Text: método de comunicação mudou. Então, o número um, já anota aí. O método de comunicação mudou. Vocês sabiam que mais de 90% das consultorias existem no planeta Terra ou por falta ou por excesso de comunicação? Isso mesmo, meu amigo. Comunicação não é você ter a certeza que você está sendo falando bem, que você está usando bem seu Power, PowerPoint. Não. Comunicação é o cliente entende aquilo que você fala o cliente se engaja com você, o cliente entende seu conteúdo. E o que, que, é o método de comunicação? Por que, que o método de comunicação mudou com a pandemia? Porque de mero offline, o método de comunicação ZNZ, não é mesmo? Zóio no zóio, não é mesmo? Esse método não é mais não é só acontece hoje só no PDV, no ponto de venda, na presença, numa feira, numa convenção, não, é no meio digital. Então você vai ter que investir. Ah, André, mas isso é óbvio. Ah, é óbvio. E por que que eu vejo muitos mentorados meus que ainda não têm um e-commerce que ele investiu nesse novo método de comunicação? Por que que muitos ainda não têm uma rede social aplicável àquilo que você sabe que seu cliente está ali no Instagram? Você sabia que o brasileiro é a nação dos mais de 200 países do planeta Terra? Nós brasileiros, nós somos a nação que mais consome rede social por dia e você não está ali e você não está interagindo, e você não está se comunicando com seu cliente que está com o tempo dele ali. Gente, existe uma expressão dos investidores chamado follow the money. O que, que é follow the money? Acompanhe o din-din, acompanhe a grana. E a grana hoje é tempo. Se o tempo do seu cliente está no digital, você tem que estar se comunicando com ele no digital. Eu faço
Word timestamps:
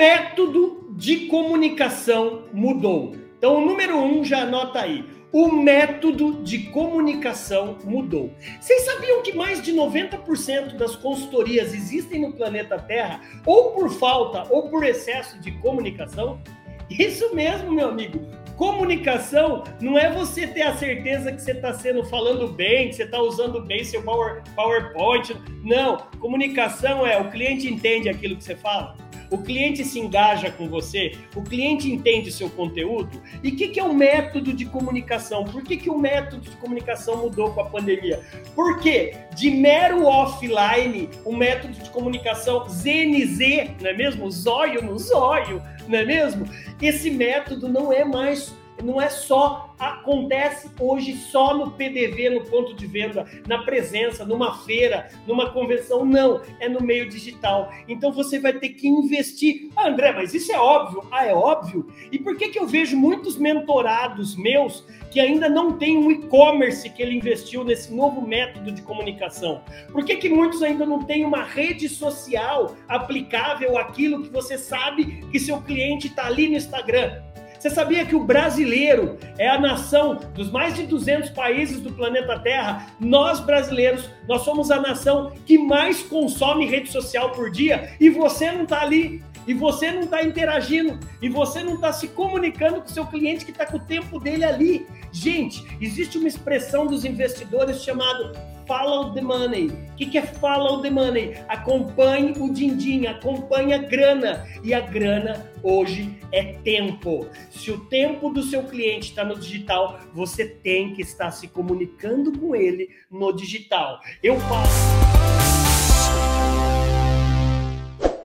método 0.00 0.86
de 0.96 1.26
comunicação 1.26 2.44
mudou. 2.54 3.14
Então, 3.36 3.58
o 3.58 3.60
número 3.60 3.98
um, 3.98 4.24
já 4.24 4.44
anota 4.44 4.80
aí. 4.80 5.04
O 5.30 5.52
método 5.52 6.42
de 6.42 6.70
comunicação 6.70 7.76
mudou. 7.84 8.32
Vocês 8.58 8.86
sabiam 8.86 9.20
que 9.20 9.34
mais 9.34 9.60
de 9.60 9.74
90% 9.74 10.78
das 10.78 10.96
consultorias 10.96 11.74
existem 11.74 12.22
no 12.22 12.32
planeta 12.32 12.78
Terra 12.78 13.20
ou 13.44 13.72
por 13.72 13.90
falta 13.90 14.50
ou 14.50 14.70
por 14.70 14.84
excesso 14.84 15.38
de 15.38 15.52
comunicação? 15.58 16.40
Isso 16.88 17.34
mesmo, 17.34 17.70
meu 17.70 17.90
amigo. 17.90 18.26
Comunicação 18.56 19.64
não 19.82 19.98
é 19.98 20.10
você 20.10 20.46
ter 20.46 20.62
a 20.62 20.78
certeza 20.78 21.30
que 21.30 21.42
você 21.42 21.52
está 21.52 21.74
sendo 21.74 22.02
falando 22.04 22.48
bem, 22.48 22.88
que 22.88 22.94
você 22.94 23.02
está 23.02 23.20
usando 23.20 23.60
bem 23.60 23.84
seu 23.84 24.02
Power, 24.02 24.42
PowerPoint. 24.56 25.36
Não. 25.62 25.98
Comunicação 26.18 27.06
é 27.06 27.18
o 27.18 27.30
cliente 27.30 27.70
entende 27.70 28.08
aquilo 28.08 28.34
que 28.34 28.44
você 28.44 28.56
fala 28.56 28.96
o 29.30 29.38
cliente 29.38 29.84
se 29.84 29.98
engaja 29.98 30.50
com 30.50 30.68
você, 30.68 31.12
o 31.34 31.42
cliente 31.42 31.90
entende 31.90 32.32
seu 32.32 32.50
conteúdo. 32.50 33.22
E 33.42 33.50
o 33.50 33.56
que, 33.56 33.68
que, 33.68 33.80
é 33.80 33.84
o 33.84 33.94
método 33.94 34.52
de 34.52 34.64
comunicação? 34.64 35.44
Por 35.44 35.62
que, 35.62 35.76
que 35.76 35.88
o 35.88 35.98
método 35.98 36.42
de 36.42 36.56
comunicação 36.56 37.16
mudou 37.16 37.52
com 37.52 37.60
a 37.60 37.66
pandemia? 37.66 38.20
Porque 38.54 39.14
de 39.34 39.50
mero 39.50 40.04
offline, 40.04 41.08
o 41.24 41.34
método 41.34 41.74
de 41.74 41.90
comunicação 41.90 42.68
ZNZ, 42.68 43.70
não 43.80 43.90
é 43.90 43.94
mesmo? 43.94 44.30
Zóio 44.30 44.82
no 44.82 44.98
zóio, 44.98 45.62
não 45.86 45.98
é 45.98 46.04
mesmo? 46.04 46.44
Esse 46.82 47.10
método 47.10 47.68
não 47.68 47.92
é 47.92 48.04
mais 48.04 48.54
não 48.82 49.00
é 49.00 49.08
só 49.08 49.70
acontece 49.80 50.70
hoje 50.78 51.14
só 51.14 51.56
no 51.56 51.70
PDV, 51.70 52.30
no 52.30 52.44
ponto 52.44 52.74
de 52.74 52.86
venda, 52.86 53.26
na 53.48 53.62
presença, 53.62 54.26
numa 54.26 54.58
feira, 54.58 55.08
numa 55.26 55.50
convenção, 55.50 56.04
não, 56.04 56.42
é 56.60 56.68
no 56.68 56.82
meio 56.82 57.08
digital. 57.08 57.72
Então 57.88 58.12
você 58.12 58.38
vai 58.38 58.52
ter 58.52 58.70
que 58.70 58.86
investir. 58.86 59.70
Ah, 59.74 59.88
André, 59.88 60.12
mas 60.12 60.34
isso 60.34 60.52
é 60.52 60.58
óbvio. 60.58 61.06
Ah, 61.10 61.24
é 61.24 61.34
óbvio. 61.34 61.90
E 62.12 62.18
por 62.18 62.36
que 62.36 62.50
que 62.50 62.58
eu 62.58 62.66
vejo 62.66 62.96
muitos 62.96 63.38
mentorados 63.38 64.36
meus 64.36 64.84
que 65.10 65.18
ainda 65.18 65.48
não 65.48 65.72
têm 65.72 65.96
um 65.96 66.10
e-commerce 66.10 66.88
que 66.90 67.02
ele 67.02 67.16
investiu 67.16 67.64
nesse 67.64 67.92
novo 67.92 68.20
método 68.20 68.70
de 68.70 68.82
comunicação? 68.82 69.62
Por 69.90 70.04
que 70.04 70.16
que 70.16 70.28
muitos 70.28 70.62
ainda 70.62 70.84
não 70.84 71.02
têm 71.04 71.24
uma 71.24 71.42
rede 71.42 71.88
social 71.88 72.76
aplicável 72.86 73.78
àquilo 73.78 74.22
que 74.22 74.28
você 74.28 74.58
sabe 74.58 75.24
que 75.32 75.40
seu 75.40 75.60
cliente 75.62 76.08
está 76.08 76.26
ali 76.26 76.48
no 76.48 76.56
Instagram? 76.56 77.29
Você 77.60 77.68
sabia 77.68 78.06
que 78.06 78.16
o 78.16 78.24
brasileiro 78.24 79.18
é 79.36 79.46
a 79.46 79.60
nação 79.60 80.18
dos 80.34 80.50
mais 80.50 80.74
de 80.74 80.84
200 80.84 81.28
países 81.28 81.78
do 81.78 81.92
planeta 81.92 82.38
Terra? 82.38 82.86
Nós 82.98 83.38
brasileiros, 83.38 84.08
nós 84.26 84.40
somos 84.40 84.70
a 84.70 84.80
nação 84.80 85.30
que 85.44 85.58
mais 85.58 86.02
consome 86.02 86.64
rede 86.64 86.90
social 86.90 87.32
por 87.32 87.50
dia 87.50 87.92
e 88.00 88.08
você 88.08 88.50
não 88.50 88.62
está 88.62 88.80
ali 88.80 89.22
e 89.46 89.52
você 89.52 89.90
não 89.90 90.02
está 90.02 90.22
interagindo, 90.22 91.00
e 91.20 91.28
você 91.28 91.64
não 91.64 91.74
está 91.74 91.92
se 91.92 92.08
comunicando 92.08 92.82
com 92.82 92.88
seu 92.88 93.06
cliente 93.06 93.44
que 93.44 93.50
está 93.50 93.66
com 93.66 93.78
o 93.78 93.80
tempo 93.80 94.20
dele 94.20 94.44
ali. 94.44 94.86
Gente, 95.10 95.66
existe 95.80 96.18
uma 96.18 96.28
expressão 96.28 96.86
dos 96.86 97.04
investidores 97.04 97.82
chamado 97.82 98.32
follow 98.70 99.12
the 99.12 99.20
money. 99.20 99.66
O 99.66 99.96
que, 99.96 100.06
que 100.06 100.16
é 100.16 100.22
follow 100.22 100.80
the 100.80 100.90
money? 100.90 101.34
Acompanhe 101.48 102.34
o 102.38 102.52
din-din, 102.52 103.06
acompanhe 103.06 103.74
a 103.74 103.78
grana. 103.78 104.46
E 104.62 104.72
a 104.72 104.78
grana 104.78 105.50
hoje 105.60 106.16
é 106.30 106.52
tempo. 106.52 107.26
Se 107.50 107.72
o 107.72 107.80
tempo 107.86 108.30
do 108.30 108.44
seu 108.44 108.62
cliente 108.62 109.10
está 109.10 109.24
no 109.24 109.36
digital, 109.36 109.98
você 110.14 110.46
tem 110.46 110.94
que 110.94 111.02
estar 111.02 111.32
se 111.32 111.48
comunicando 111.48 112.38
com 112.38 112.54
ele 112.54 112.90
no 113.10 113.32
digital. 113.32 113.98
Eu 114.22 114.38
faço 114.38 115.09